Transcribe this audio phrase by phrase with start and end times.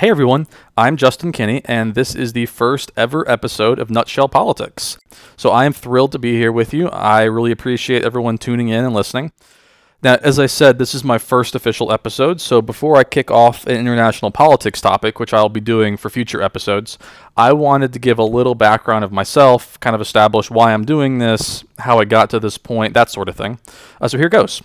[0.00, 0.46] Hey everyone,
[0.78, 4.96] I'm Justin Kinney, and this is the first ever episode of Nutshell Politics.
[5.36, 6.88] So I am thrilled to be here with you.
[6.88, 9.30] I really appreciate everyone tuning in and listening.
[10.02, 13.66] Now, as I said, this is my first official episode, so before I kick off
[13.66, 16.96] an international politics topic, which I'll be doing for future episodes,
[17.36, 21.18] I wanted to give a little background of myself, kind of establish why I'm doing
[21.18, 23.58] this, how I got to this point, that sort of thing.
[24.00, 24.62] Uh, so here goes.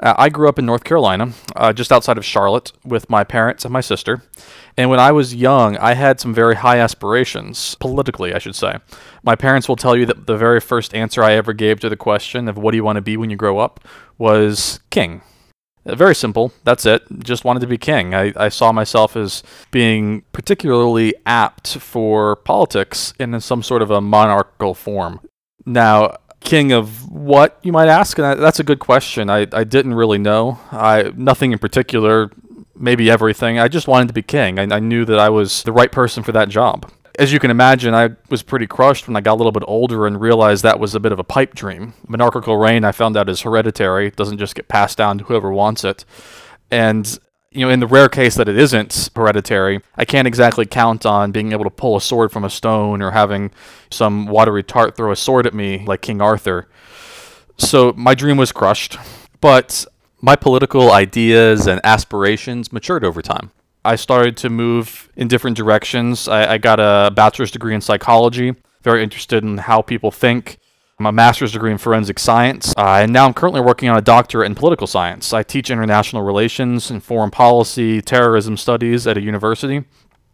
[0.00, 3.64] Uh, I grew up in North Carolina, uh, just outside of Charlotte, with my parents
[3.64, 4.22] and my sister.
[4.76, 8.76] And when I was young, I had some very high aspirations, politically, I should say.
[9.24, 11.96] My parents will tell you that the very first answer I ever gave to the
[11.96, 13.80] question of what do you want to be when you grow up
[14.18, 15.22] was king.
[15.84, 16.52] Uh, very simple.
[16.62, 17.02] That's it.
[17.18, 18.14] Just wanted to be king.
[18.14, 24.00] I, I saw myself as being particularly apt for politics in some sort of a
[24.00, 25.20] monarchical form.
[25.66, 28.18] Now, king of what you might ask?
[28.18, 29.30] And I, that's a good question.
[29.30, 30.58] I, I didn't really know.
[30.70, 32.30] I nothing in particular
[32.78, 33.58] maybe everything.
[33.58, 34.58] I just wanted to be king.
[34.58, 36.90] I, I knew that i was the right person for that job.
[37.18, 40.06] As you can imagine i was pretty crushed when i got a little bit older
[40.06, 41.94] and realized that was a bit of a pipe dream.
[42.06, 44.06] Monarchical reign i found out is hereditary.
[44.08, 46.04] It doesn't just get passed down to whoever wants it.
[46.70, 47.18] And
[47.50, 51.32] you know, in the rare case that it isn't hereditary, I can't exactly count on
[51.32, 53.50] being able to pull a sword from a stone or having
[53.90, 56.68] some watery tart throw a sword at me like King Arthur.
[57.56, 58.98] So my dream was crushed,
[59.40, 59.86] but
[60.20, 63.50] my political ideas and aspirations matured over time.
[63.84, 66.28] I started to move in different directions.
[66.28, 70.58] I, I got a bachelor's degree in psychology, very interested in how people think
[71.00, 74.00] I'm a master's degree in forensic science, uh, and now I'm currently working on a
[74.00, 75.32] doctorate in political science.
[75.32, 79.84] I teach international relations and foreign policy, terrorism studies at a university.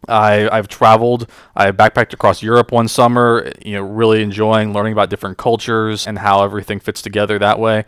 [0.09, 1.29] I, I've traveled.
[1.55, 6.17] I backpacked across Europe one summer, you know, really enjoying learning about different cultures and
[6.17, 7.85] how everything fits together that way.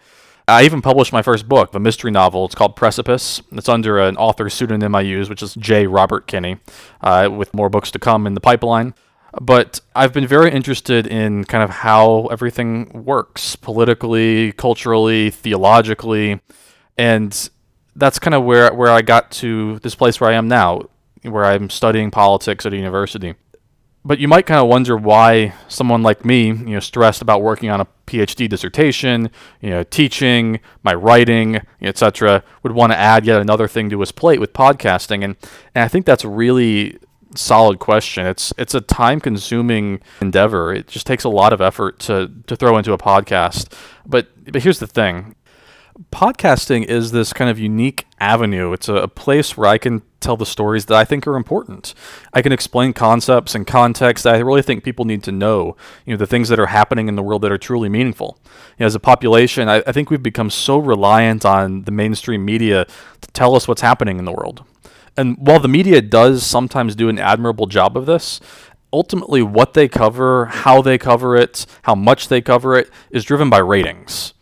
[0.48, 2.46] I even published my first book, a mystery novel.
[2.46, 3.42] It's called Precipice.
[3.54, 5.88] It's under an author pseudonym I use, which is J.
[5.88, 6.58] Robert Kinney,
[7.02, 8.94] uh, with more books to come in the pipeline.
[9.40, 16.42] But I've been very interested in kind of how everything works politically, culturally, theologically,
[16.98, 17.50] and
[17.96, 20.84] that's kind of where where I got to this place where I am now,
[21.24, 23.36] where I'm studying politics at a university.
[24.04, 27.70] But you might kind of wonder why someone like me, you know, stressed about working
[27.70, 33.42] on a PhD dissertation, you know, teaching, my writing, etc., would want to add yet
[33.42, 35.36] another thing to his plate with podcasting, and
[35.76, 36.98] and I think that's really
[37.36, 38.26] solid question.
[38.26, 40.74] It's it's a time consuming endeavor.
[40.74, 43.74] It just takes a lot of effort to to throw into a podcast.
[44.06, 45.36] But but here's the thing.
[46.12, 48.72] Podcasting is this kind of unique avenue.
[48.72, 51.96] It's a, a place where I can tell the stories that I think are important.
[52.34, 55.76] I can explain concepts and context that I really think people need to know.
[56.06, 58.38] You know, the things that are happening in the world that are truly meaningful.
[58.78, 62.46] You know, as a population, I, I think we've become so reliant on the mainstream
[62.46, 64.64] media to tell us what's happening in the world
[65.18, 68.40] and while the media does sometimes do an admirable job of this,
[68.94, 73.50] ultimately what they cover, how they cover it, how much they cover it is driven
[73.50, 74.34] by ratings.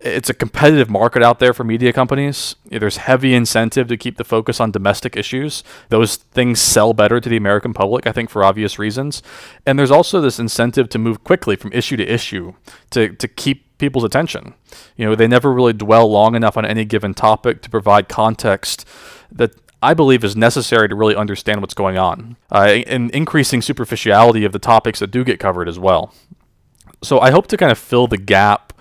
[0.00, 2.54] It's a competitive market out there for media companies.
[2.66, 5.64] There's heavy incentive to keep the focus on domestic issues.
[5.88, 9.22] Those things sell better to the American public, I think, for obvious reasons.
[9.64, 12.52] And there's also this incentive to move quickly from issue to issue
[12.90, 14.54] to, to keep people's attention.
[14.96, 18.86] You know, they never really dwell long enough on any given topic to provide context
[19.32, 24.44] that I believe is necessary to really understand what's going on, uh, and increasing superficiality
[24.44, 26.14] of the topics that do get covered as well.
[27.02, 28.72] So I hope to kind of fill the gap,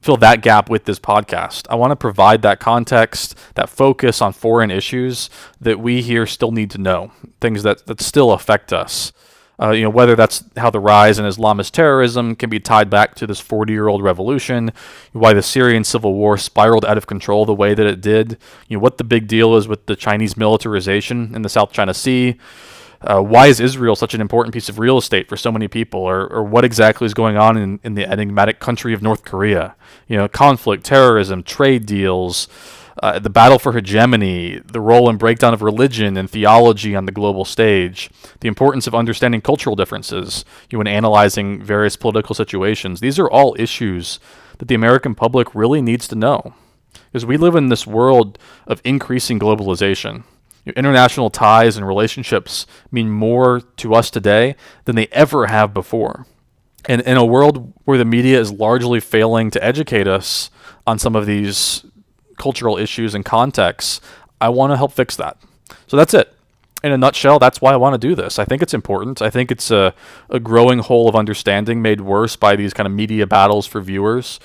[0.00, 1.66] fill that gap with this podcast.
[1.70, 5.30] I want to provide that context, that focus on foreign issues
[5.60, 9.12] that we here still need to know, things that, that still affect us.
[9.60, 13.14] Uh, you know, whether that's how the rise in Islamist terrorism can be tied back
[13.16, 14.72] to this 40-year-old revolution,
[15.12, 18.76] why the Syrian civil war spiraled out of control the way that it did, you
[18.76, 22.38] know, what the big deal is with the Chinese militarization in the South China Sea,
[23.04, 26.00] uh, why is Israel such an important piece of real estate for so many people,
[26.00, 29.74] or, or what exactly is going on in, in the enigmatic country of North Korea?
[30.06, 32.48] You know, conflict, terrorism, trade deals,
[33.02, 37.12] uh, the battle for hegemony, the role and breakdown of religion and theology on the
[37.12, 38.10] global stage,
[38.40, 43.00] the importance of understanding cultural differences you know, when analyzing various political situations.
[43.00, 44.20] These are all issues
[44.58, 46.54] that the American public really needs to know.
[47.10, 50.24] Because we live in this world of increasing globalization.
[50.64, 54.54] international ties and relationships mean more to us today
[54.84, 56.26] than they ever have before.
[56.84, 60.50] And in a world where the media is largely failing to educate us
[60.86, 61.84] on some of these
[62.38, 64.00] cultural issues and contexts,
[64.40, 65.36] I want to help fix that.
[65.86, 66.34] So that's it.
[66.84, 68.38] In a nutshell, that's why I want to do this.
[68.38, 69.22] I think it's important.
[69.22, 69.94] I think it's a,
[70.30, 74.40] a growing hole of understanding made worse by these kind of media battles for viewers.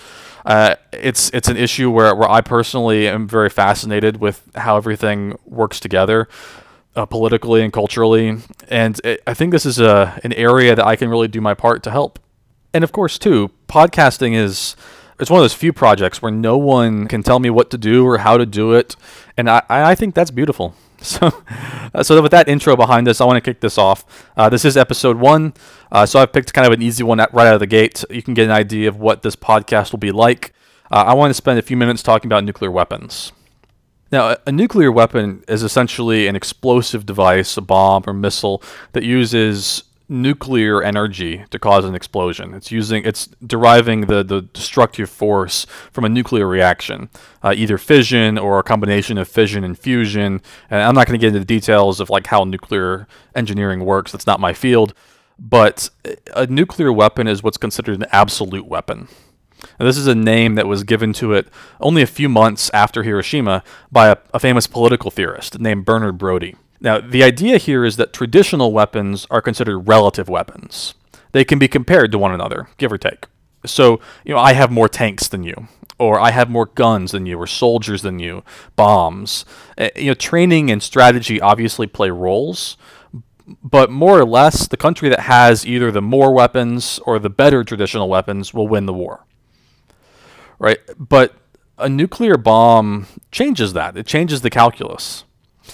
[0.45, 5.37] Uh, it's it's an issue where, where I personally am very fascinated with how everything
[5.45, 6.27] works together.
[6.97, 8.39] uh, politically and culturally.
[8.67, 11.53] And it, I think this is a, an area that I can really do my
[11.53, 12.19] part to help.
[12.73, 14.75] And of course, too, podcasting is
[15.19, 18.05] it's one of those few projects where no one can tell me what to do
[18.05, 18.95] or how to do it,
[19.35, 20.75] and I, I think that's beautiful.
[20.99, 21.31] So,
[21.93, 24.03] uh, so with that intro behind this, I want to kick this off.
[24.35, 25.53] Uh, this is episode one,
[25.91, 28.03] uh, so I've picked kind of an easy one right out of the gate.
[28.09, 30.55] You can get an idea of what this podcast will be like.
[30.89, 33.31] Uh, I want to spend a few minutes talking about nuclear weapons.
[34.11, 38.63] Now, a nuclear weapon is essentially an explosive device, a bomb or missile
[38.93, 42.53] that uses nuclear energy to cause an explosion.
[42.53, 47.09] It's using it's deriving the, the destructive force from a nuclear reaction,
[47.43, 50.41] uh, either fission or a combination of fission and fusion.
[50.69, 54.11] And I'm not going to get into the details of like how nuclear engineering works.
[54.11, 54.93] That's not my field.
[55.39, 55.89] But
[56.35, 59.07] a nuclear weapon is what's considered an absolute weapon.
[59.79, 61.47] And this is a name that was given to it
[61.79, 66.55] only a few months after Hiroshima by a, a famous political theorist named Bernard Brodie.
[66.79, 70.93] Now, the idea here is that traditional weapons are considered relative weapons.
[71.31, 73.25] They can be compared to one another, give or take.
[73.65, 77.25] So, you know, I have more tanks than you, or I have more guns than
[77.25, 78.43] you, or soldiers than you,
[78.75, 79.43] bombs.
[79.77, 82.77] Uh, you know, training and strategy obviously play roles,
[83.63, 87.63] but more or less, the country that has either the more weapons or the better
[87.63, 89.25] traditional weapons will win the war.
[90.59, 90.79] Right?
[90.97, 91.33] But
[91.77, 93.97] a nuclear bomb changes that.
[93.97, 95.23] It changes the calculus.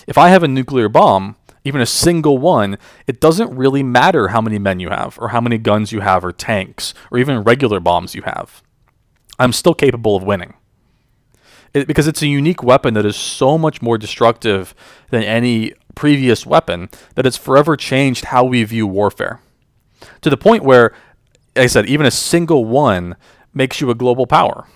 [0.08, 2.78] If I have a nuclear bomb, even a single one,
[3.08, 6.26] it doesn't really matter how many men you have, or how many guns you have,
[6.26, 8.62] or tanks, or even regular bombs you have.
[9.40, 10.56] I'm still capable of winning.
[11.74, 14.76] It, because it's a unique weapon that is so much more destructive
[15.10, 19.40] than any previous weapon that it's forever changed how we view warfare.
[20.22, 20.94] To the point where,
[21.56, 23.16] like I said, even a single one
[23.54, 24.68] makes you a global power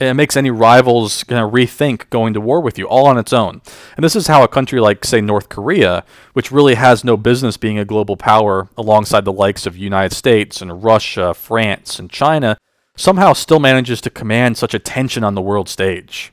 [0.00, 3.32] it makes any rivals kind of rethink going to war with you all on its
[3.32, 3.60] own.
[3.96, 6.04] And this is how a country like, say, North Korea,
[6.34, 10.62] which really has no business being a global power alongside the likes of United States
[10.62, 12.56] and Russia, France, and China,
[12.96, 16.32] somehow still manages to command such attention on the world stage.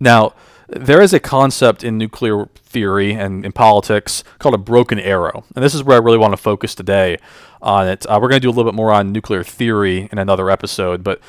[0.00, 0.34] Now,
[0.68, 5.44] there is a concept in nuclear theory and in politics called a broken arrow.
[5.54, 7.18] And this is where I really want to focus today
[7.60, 8.06] on it.
[8.06, 11.04] Uh, we're going to do a little bit more on nuclear theory in another episode,
[11.04, 11.20] but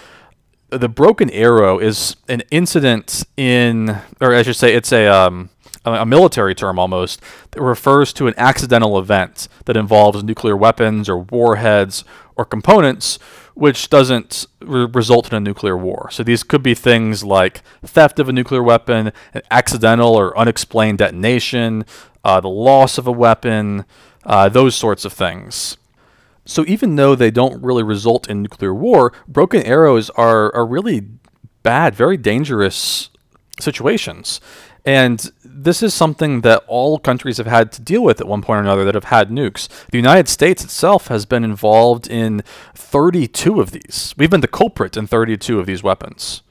[0.78, 5.50] the broken arrow is an incident in, or I should say, it's a um,
[5.86, 7.22] a military term almost
[7.52, 12.06] that refers to an accidental event that involves nuclear weapons or warheads
[12.36, 13.20] or components
[13.54, 16.10] which doesn't re- result in a nuclear war.
[16.12, 20.98] So these could be things like theft of a nuclear weapon, an accidental or unexplained
[20.98, 21.86] detonation,
[22.24, 23.86] uh, the loss of a weapon,
[24.26, 25.78] uh, those sorts of things.
[26.46, 31.08] So even though they don't really result in nuclear war, broken arrows are, are really
[31.64, 33.10] bad, very dangerous
[33.60, 34.42] situations.
[34.86, 38.58] And this is something that all countries have had to deal with at one point
[38.58, 39.70] or another that have had nukes.
[39.92, 42.44] The United States itself has been involved in
[42.76, 44.14] 32 of these.
[44.18, 46.42] We've been the culprit in 32 of these weapons.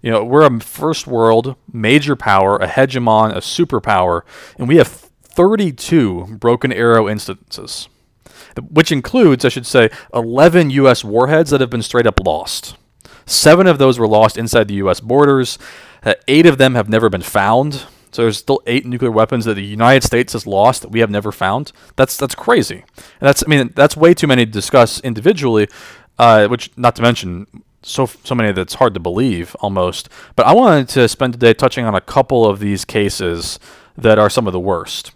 [0.00, 4.22] You know, we're a first world major power, a hegemon, a superpower,
[4.58, 7.88] and we have 32 broken arrow instances
[8.70, 11.04] which includes, I should say, 11 U.S.
[11.04, 12.76] warheads that have been straight up lost.
[13.26, 15.00] Seven of those were lost inside the U.S.
[15.00, 15.58] borders.
[16.02, 17.86] Uh, eight of them have never been found.
[18.12, 21.10] So there's still eight nuclear weapons that the United States has lost that we have
[21.10, 21.72] never found.
[21.96, 22.84] That's that's crazy.
[22.96, 25.68] And that's I mean that's way too many to discuss individually.
[26.18, 27.46] Uh, which not to mention
[27.82, 30.10] so so many that's hard to believe almost.
[30.36, 33.58] But I wanted to spend today touching on a couple of these cases
[33.96, 35.12] that are some of the worst.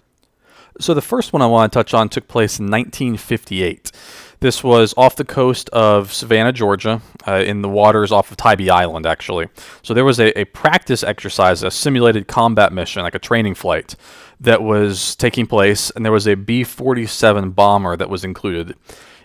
[0.79, 3.93] So the first one I want to touch on took place in 1958.
[4.41, 8.69] This was off the coast of Savannah, Georgia, uh, in the waters off of Tybee
[8.69, 9.49] Island, actually.
[9.83, 13.97] So there was a, a practice exercise, a simulated combat mission, like a training flight,
[14.39, 18.77] that was taking place, and there was a B 47 bomber that was included.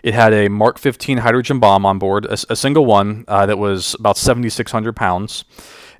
[0.02, 3.58] It had a Mark 15 hydrogen bomb on board, a, a single one uh, that
[3.58, 5.44] was about 7,600 pounds.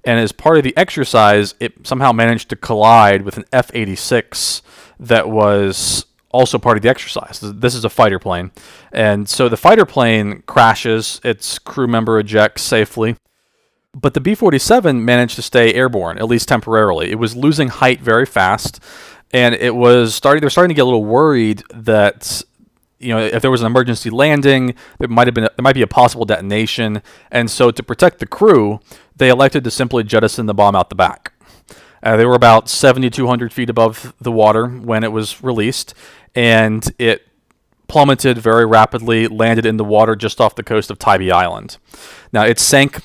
[0.05, 4.63] And as part of the exercise, it somehow managed to collide with an F 86
[4.99, 7.41] that was also part of the exercise.
[7.41, 8.51] This is a fighter plane.
[8.91, 13.17] And so the fighter plane crashes, its crew member ejects safely.
[13.95, 17.11] But the B 47 managed to stay airborne, at least temporarily.
[17.11, 18.81] It was losing height very fast,
[19.33, 22.43] and it was starting, they were starting to get a little worried that
[23.03, 25.75] you know, if there was an emergency landing, there might have been a, there might
[25.75, 28.81] be a possible detonation, and so to protect the crew,
[29.17, 31.33] they elected to simply jettison the bomb out the back.
[32.03, 35.95] Uh, they were about 7,200 feet above the water when it was released,
[36.35, 37.29] and it
[37.87, 41.77] plummeted very rapidly, landed in the water just off the coast of Tybee Island.
[42.33, 43.03] Now, it sank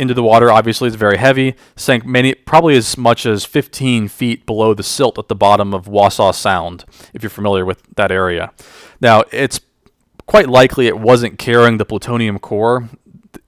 [0.00, 0.50] into the water.
[0.50, 1.54] Obviously, it's very heavy.
[1.76, 5.86] Sank many, probably as much as 15 feet below the silt at the bottom of
[5.86, 8.52] Wassaw Sound, if you're familiar with that area.
[9.00, 9.60] Now, it's
[10.26, 12.88] quite likely it wasn't carrying the plutonium core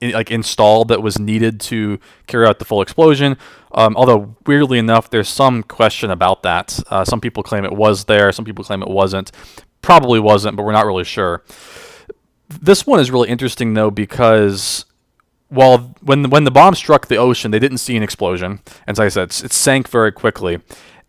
[0.01, 3.37] like installed that was needed to carry out the full explosion.
[3.73, 6.79] Um, although weirdly enough, there's some question about that.
[6.89, 8.31] Uh, some people claim it was there.
[8.31, 9.31] Some people claim it wasn't.
[9.81, 11.43] Probably wasn't, but we're not really sure.
[12.49, 14.85] This one is really interesting though because
[15.53, 18.95] while when the, when the bomb struck the ocean, they didn't see an explosion, and
[18.95, 20.59] as I said, it sank very quickly.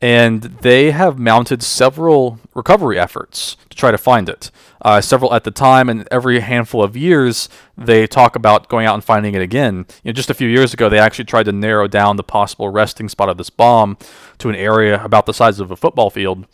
[0.01, 4.51] And they have mounted several recovery efforts to try to find it.
[4.83, 7.49] Uh, several at the time, and every handful of years,
[7.79, 9.87] they talk about going out and finding it again.
[10.03, 12.69] You know, just a few years ago, they actually tried to narrow down the possible
[12.69, 13.97] resting spot of this bomb
[14.39, 16.47] to an area about the size of a football field.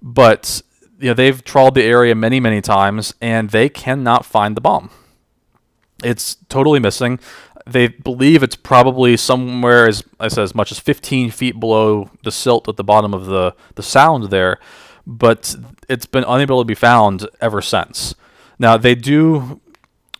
[0.00, 0.62] But
[0.98, 4.88] you know, they've trawled the area many, many times, and they cannot find the bomb.
[6.04, 7.18] It's totally missing.
[7.66, 12.30] They believe it's probably somewhere, as I said, as much as 15 feet below the
[12.30, 14.58] silt at the bottom of the, the sound there,
[15.06, 15.56] but
[15.88, 18.14] it's been unable to be found ever since.
[18.58, 19.60] Now, they do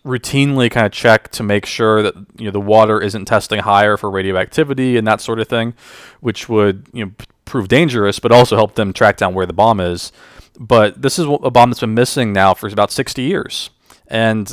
[0.04, 3.96] routinely kind of check to make sure that you know the water isn't testing higher
[3.96, 5.74] for radioactivity and that sort of thing,
[6.20, 7.12] which would you know
[7.44, 10.12] prove dangerous, but also help them track down where the bomb is.
[10.58, 13.70] But this is a bomb that's been missing now for about 60 years,
[14.06, 14.52] and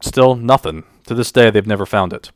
[0.00, 0.84] still nothing.
[1.06, 2.30] To this day, they've never found it.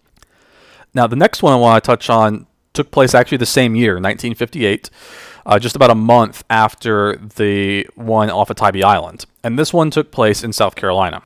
[0.94, 3.94] Now, the next one I want to touch on took place actually the same year,
[3.94, 4.90] 1958,
[5.46, 9.26] uh, just about a month after the one off of Tybee Island.
[9.42, 11.22] And this one took place in South Carolina.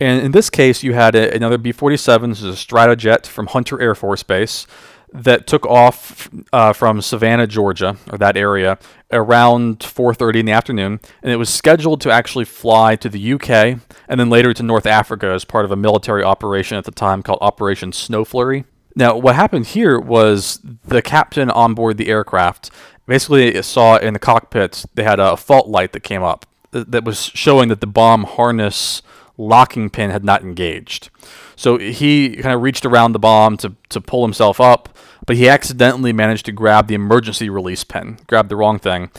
[0.00, 3.46] And in this case, you had a, another B 47, this is a Stratojet from
[3.46, 4.66] Hunter Air Force Base
[5.14, 8.78] that took off uh, from Savannah, Georgia, or that area,
[9.12, 13.78] around 4:30 in the afternoon, and it was scheduled to actually fly to the UK
[14.08, 17.22] and then later to North Africa as part of a military operation at the time
[17.22, 18.64] called Operation Snow Flurry.
[18.96, 22.70] Now, what happened here was the captain on board the aircraft
[23.06, 27.26] basically saw in the cockpit they had a fault light that came up that was
[27.26, 29.02] showing that the bomb harness
[29.36, 31.10] locking pin had not engaged.
[31.56, 35.48] So he kind of reached around the bomb to, to pull himself up, but he
[35.48, 39.10] accidentally managed to grab the emergency release pin, grabbed the wrong thing,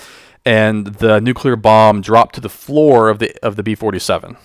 [0.45, 4.37] and the nuclear bomb dropped to the floor of the of the B-47.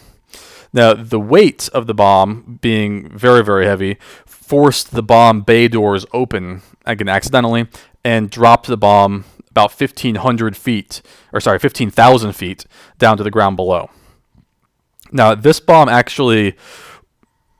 [0.72, 6.06] Now, the weight of the bomb being very, very heavy forced the bomb bay doors
[6.12, 7.68] open again accidentally
[8.04, 12.66] and dropped the bomb about 1,500 feet, or sorry, 15,000 feet
[12.98, 13.90] down to the ground below.
[15.12, 16.56] Now, this bomb actually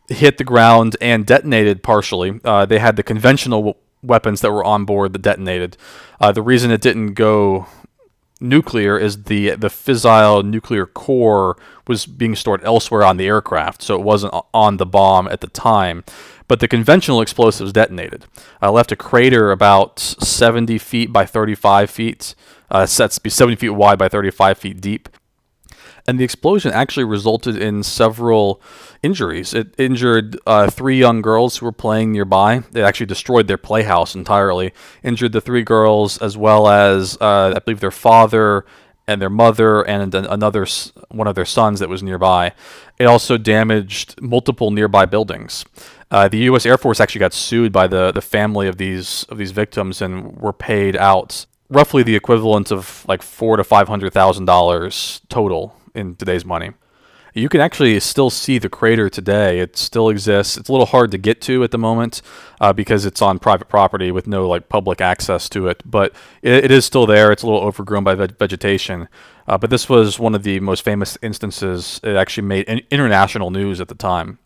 [0.09, 2.41] hit the ground and detonated partially.
[2.45, 5.77] Uh, they had the conventional weapons that were on board that detonated.
[6.21, 7.67] Uh, the reason it didn't go
[8.43, 13.95] nuclear is the the fissile nuclear core was being stored elsewhere on the aircraft, so
[13.95, 16.05] it wasn't on the bomb at the time.
[16.49, 18.27] But the conventional explosives detonated.
[18.61, 22.35] Uh, left a crater about 70 feet by 35 feet,
[22.71, 25.09] uh, sets to be 70 feet wide by 35 feet deep
[26.11, 28.61] and the explosion actually resulted in several
[29.01, 29.55] injuries.
[29.55, 32.65] It injured uh, three young girls who were playing nearby.
[32.75, 34.73] It actually destroyed their playhouse entirely.
[35.05, 38.65] Injured the three girls as well as uh, I believe their father
[39.07, 40.67] and their mother and another
[41.11, 42.55] one of their sons that was nearby.
[42.99, 45.65] It also damaged multiple nearby buildings.
[46.11, 46.67] Uh, the U.S.
[46.67, 50.37] Air Force actually got sued by the, the family of these of these victims and
[50.41, 55.77] were paid out roughly the equivalent of like four to five hundred thousand dollars total
[55.95, 56.73] in today's money.
[57.35, 59.61] You can actually still see the crater today.
[59.61, 60.57] It still exists.
[60.57, 62.23] It's a little hard to get to at the moment
[62.61, 65.83] uh, because it's on private property with no like public access to it.
[65.85, 67.31] But it, it is still there.
[67.31, 69.09] It's a little overgrown by ve- vegetation.
[69.47, 72.01] Uh, but this was one of the most famous instances.
[72.03, 74.39] It actually made international news at the time.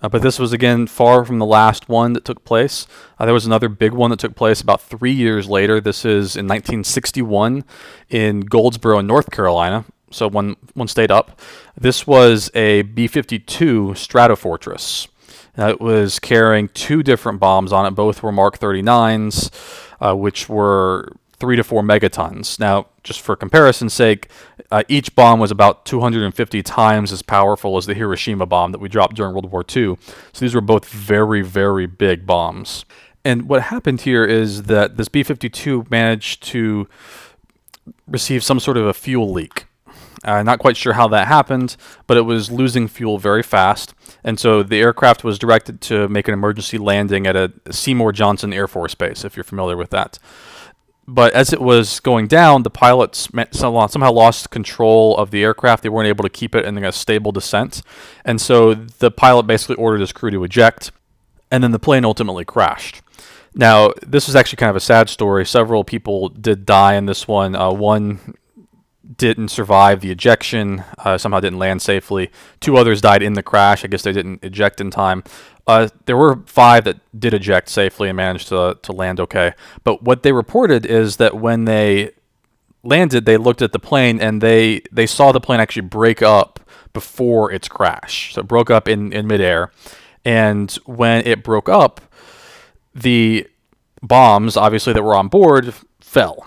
[0.00, 2.88] Uh, but this was again far from the last one that took place.
[3.20, 5.80] Uh, there was another big one that took place about three years later.
[5.80, 7.64] This is in 1961
[8.10, 11.40] in Goldsboro, North Carolina so one one stayed up.
[11.78, 15.08] This was a B-52 Stratofortress.
[15.58, 17.90] Uh, it was carrying two different bombs on it.
[17.90, 19.50] Both were Mark 39s,
[20.00, 22.58] uh, which were three to four megatons.
[22.58, 24.28] Now, just for comparison's sake,
[24.70, 28.88] uh, each bomb was about 250 times as powerful as the Hiroshima bomb that we
[28.88, 29.98] dropped during World War II.
[30.32, 32.84] So these were both very, very big bombs.
[33.24, 36.88] And what happened here is that this B 52 managed to
[38.06, 39.66] receive some sort of a fuel leak.
[40.24, 41.76] Uh, not quite sure how that happened,
[42.06, 46.28] but it was losing fuel very fast, and so the aircraft was directed to make
[46.28, 50.18] an emergency landing at a Seymour Johnson Air Force Base, if you're familiar with that.
[51.08, 55.82] But as it was going down, the pilots somehow lost control of the aircraft.
[55.82, 57.82] They weren't able to keep it in a stable descent,
[58.24, 60.92] and so the pilot basically ordered his crew to eject.
[61.52, 63.02] and then the plane ultimately crashed.
[63.54, 65.44] Now, this was actually kind of a sad story.
[65.44, 67.54] Several people did die in this one.
[67.54, 68.34] Uh, one
[69.16, 72.30] didn't survive the ejection, uh, somehow didn't land safely.
[72.60, 73.84] Two others died in the crash.
[73.84, 75.24] I guess they didn't eject in time.
[75.66, 79.52] Uh, there were five that did eject safely and managed to, to land okay.
[79.84, 82.12] But what they reported is that when they
[82.82, 86.60] landed, they looked at the plane and they, they saw the plane actually break up
[86.92, 88.34] before its crash.
[88.34, 89.70] So it broke up in, in midair.
[90.24, 92.00] And when it broke up,
[92.94, 93.48] the
[94.02, 96.46] bombs, obviously, that were on board fell.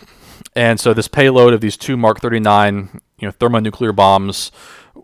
[0.56, 4.52] And so this payload of these two Mark 39 you know, thermonuclear bombs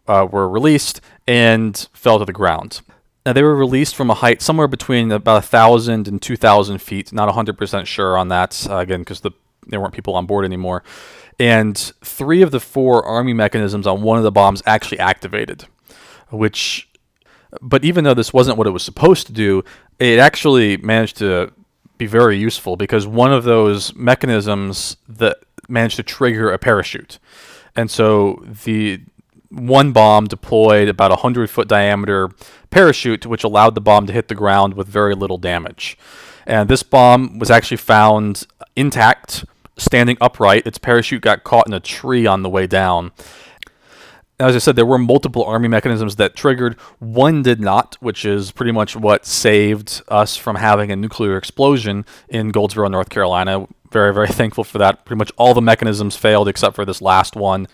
[0.07, 2.81] uh, were released and fell to the ground.
[3.25, 7.13] Now, they were released from a height somewhere between about 1,000 and 2,000 feet.
[7.13, 9.31] Not 100% sure on that, uh, again, because the,
[9.67, 10.83] there weren't people on board anymore.
[11.39, 15.65] And three of the four arming mechanisms on one of the bombs actually activated,
[16.29, 16.89] which,
[17.61, 19.63] but even though this wasn't what it was supposed to do,
[19.99, 21.53] it actually managed to
[22.01, 25.37] be very useful because one of those mechanisms that
[25.69, 27.19] managed to trigger a parachute.
[27.75, 29.01] And so the
[29.49, 32.31] one bomb deployed about a 100 foot diameter
[32.71, 35.95] parachute, which allowed the bomb to hit the ground with very little damage.
[36.47, 39.45] And this bomb was actually found intact,
[39.77, 40.65] standing upright.
[40.65, 43.11] Its parachute got caught in a tree on the way down
[44.41, 46.79] as I said, there were multiple arming mechanisms that triggered.
[46.99, 52.05] One did not, which is pretty much what saved us from having a nuclear explosion
[52.27, 53.67] in Goldsboro, North Carolina.
[53.91, 55.05] Very, very thankful for that.
[55.05, 57.67] Pretty much all the mechanisms failed except for this last one.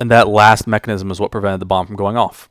[0.00, 2.48] And that last mechanism is what prevented the bomb from going off.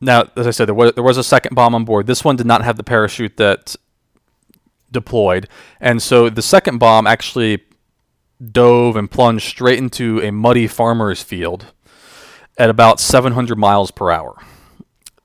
[0.00, 2.06] Now, as I said, there was, there was a second bomb on board.
[2.06, 3.76] This one did not have the parachute that
[4.90, 5.48] deployed.
[5.80, 7.62] And so the second bomb actually
[8.44, 11.72] dove and plunged straight into a muddy farmer's field
[12.58, 14.36] at about 700 miles per hour.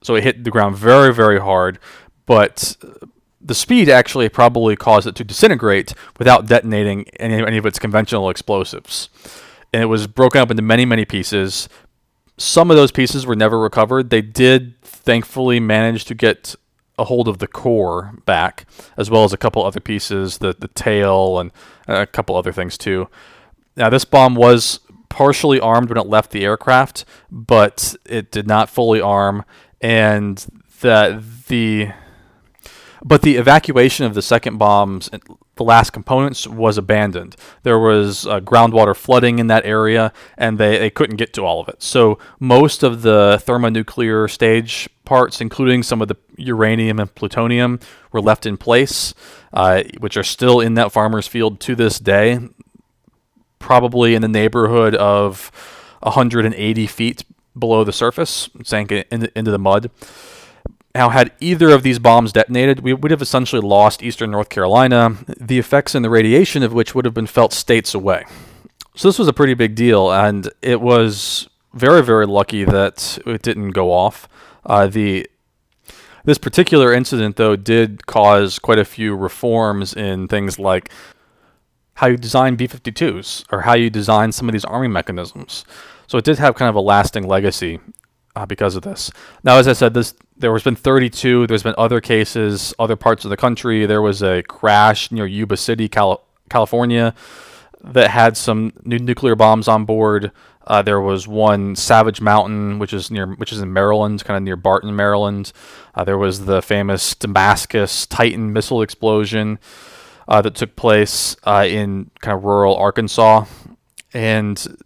[0.03, 1.79] So it hit the ground very, very hard,
[2.25, 2.75] but
[3.39, 8.29] the speed actually probably caused it to disintegrate without detonating any, any of its conventional
[8.29, 9.09] explosives.
[9.73, 11.69] And it was broken up into many, many pieces.
[12.37, 14.09] Some of those pieces were never recovered.
[14.09, 16.55] They did thankfully manage to get
[16.99, 18.65] a hold of the core back,
[18.97, 21.51] as well as a couple other pieces, the, the tail, and
[21.87, 23.07] a couple other things too.
[23.75, 28.69] Now, this bomb was partially armed when it left the aircraft, but it did not
[28.69, 29.43] fully arm,
[29.81, 30.45] and
[30.81, 31.91] that the
[33.03, 35.09] but the evacuation of the second bombs,
[35.55, 37.35] the last components, was abandoned.
[37.63, 41.59] There was uh, groundwater flooding in that area, and they, they couldn't get to all
[41.59, 41.81] of it.
[41.81, 47.79] So most of the thermonuclear stage parts, including some of the uranium and plutonium,
[48.11, 49.15] were left in place,
[49.51, 52.37] uh, which are still in that farmer's field to this day
[53.61, 55.51] probably in the neighborhood of
[56.01, 57.23] 180 feet
[57.57, 59.89] below the surface, sank in, into the mud.
[60.93, 65.15] Now, had either of these bombs detonated, we would have essentially lost eastern North Carolina,
[65.39, 68.25] the effects and the radiation of which would have been felt states away.
[68.95, 73.41] So this was a pretty big deal, and it was very, very lucky that it
[73.41, 74.27] didn't go off.
[74.65, 75.27] Uh, the
[76.23, 80.91] this particular incident, though, did cause quite a few reforms in things like
[81.95, 85.65] how you design B-52s or how you design some of these arming mechanisms.
[86.07, 87.79] So it did have kind of a lasting legacy
[88.35, 89.11] uh, because of this.
[89.43, 91.47] Now, as I said, this there has been 32.
[91.47, 93.85] There's been other cases, other parts of the country.
[93.85, 97.13] There was a crash near Yuba City, Cal- California,
[97.83, 100.31] that had some new nuclear bombs on board.
[100.65, 104.43] Uh, there was one Savage Mountain, which is near, which is in Maryland, kind of
[104.43, 105.51] near Barton, Maryland.
[105.93, 109.59] Uh, there was the famous Damascus Titan missile explosion
[110.31, 113.43] uh, that took place uh, in kind of rural Arkansas.
[114.13, 114.77] And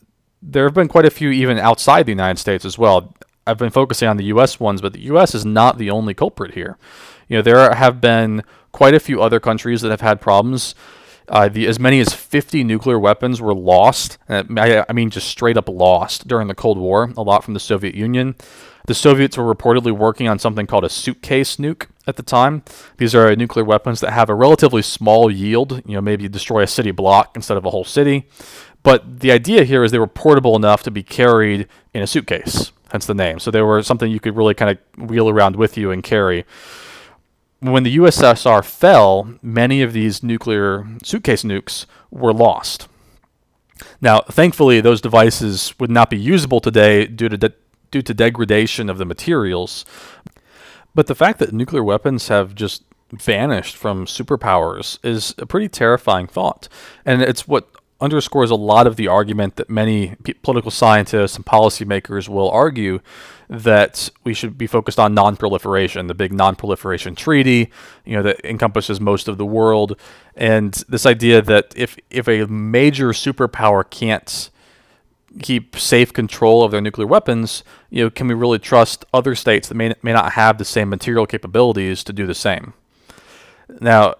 [0.42, 3.16] there have been quite a few even outside the United States as well.
[3.46, 4.60] I've been focusing on the U.S.
[4.60, 5.36] ones, but the U.S.
[5.36, 6.80] is not the only culprit here.
[7.28, 10.74] You know, there have been quite a few other countries that have had problems.
[11.30, 14.18] Uh, the, as many as 50 nuclear weapons were lost.
[14.28, 17.60] I, I mean, just straight up lost during the Cold War, a lot from the
[17.60, 18.34] Soviet Union.
[18.88, 22.64] The Soviets were reportedly working on something called a suitcase nuke at the time.
[22.98, 26.68] These are nuclear weapons that have a relatively small yield, you know, maybe destroy a
[26.68, 28.28] city block instead of a whole city.
[28.84, 32.72] But the idea here is they were portable enough to be carried in a suitcase,
[32.92, 33.40] hence the name.
[33.40, 36.46] So they were something you could really kind of wheel around with you and carry.
[37.62, 42.88] When the USSR fell, many of these nuclear suitcase nukes were lost.
[44.00, 47.38] Now, thankfully, those devices would not be usable today due to
[47.92, 49.86] due to degradation of the materials.
[50.94, 56.28] But the fact that nuclear weapons have just vanished from superpowers is a pretty terrifying
[56.28, 56.68] thought.
[57.06, 57.70] And it's what
[58.02, 63.00] underscores a lot of the argument that many p- political scientists and policymakers will argue
[63.48, 67.72] that we should be focused on non-proliferation, the big non-proliferation treaty,
[68.04, 69.98] you know, that encompasses most of the world,
[70.36, 74.50] and this idea that if if a major superpower can't
[75.42, 79.68] keep safe control of their nuclear weapons, you know, can we really trust other states
[79.68, 82.74] that may may not have the same material capabilities to do the same?
[83.80, 84.16] Now,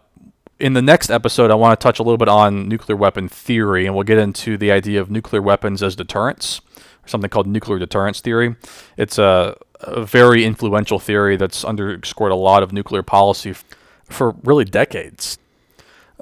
[0.60, 3.86] in the next episode, I want to touch a little bit on nuclear weapon theory,
[3.86, 6.62] and we'll get into the idea of nuclear weapons as deterrence,
[7.04, 8.56] or something called nuclear deterrence theory.
[8.98, 13.66] It's a, a very influential theory that's underscored a lot of nuclear policy f-
[14.06, 15.38] for really decades.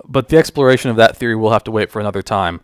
[0.06, 2.62] But the exploration of that theory will have to wait for another time.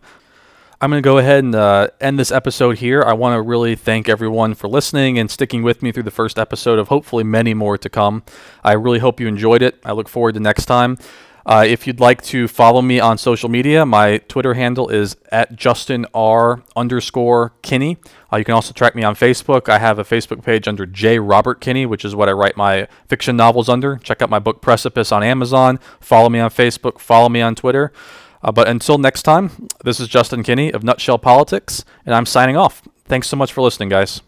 [0.82, 3.02] I'm going to go ahead and uh, end this episode here.
[3.02, 6.38] I want to really thank everyone for listening and sticking with me through the first
[6.38, 8.22] episode of hopefully many more to come.
[8.64, 9.78] I really hope you enjoyed it.
[9.84, 10.96] I look forward to next time.
[11.44, 15.54] Uh, if you'd like to follow me on social media, my Twitter handle is at
[15.54, 17.98] Justin R underscore Kinney.
[18.32, 19.68] Uh, you can also track me on Facebook.
[19.68, 22.88] I have a Facebook page under J Robert Kinney, which is what I write my
[23.06, 23.96] fiction novels under.
[23.96, 25.78] Check out my book Precipice on Amazon.
[26.00, 26.98] Follow me on Facebook.
[27.00, 27.92] Follow me on Twitter.
[28.42, 32.56] Uh, but until next time, this is Justin Kinney of Nutshell Politics, and I'm signing
[32.56, 32.82] off.
[33.04, 34.22] Thanks so much for listening, guys.